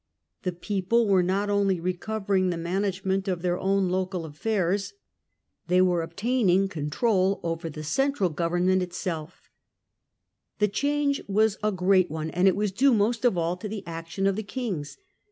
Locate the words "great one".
11.71-12.31